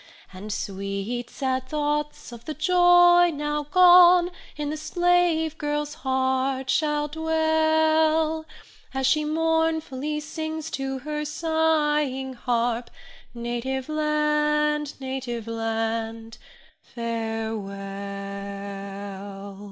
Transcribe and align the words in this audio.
And 0.33 0.51
sweet, 0.51 1.29
sad 1.29 1.69
thoughts 1.69 2.31
of 2.31 2.45
the 2.45 2.55
joy 2.55 3.29
now 3.31 3.65
gone, 3.69 4.31
In 4.57 4.71
the 4.71 4.75
slave 4.75 5.59
girl's 5.59 5.93
heart 5.93 6.71
shall 6.71 7.07
dwell, 7.07 8.47
As 8.95 9.05
she 9.05 9.23
mournfully 9.23 10.19
sings 10.19 10.71
to 10.71 10.97
her 11.05 11.23
sighing 11.23 12.33
harp, 12.33 12.89
Native 13.35 13.89
land, 13.89 14.99
native 14.99 15.45
land, 15.45 16.39
farewell! 16.81 17.69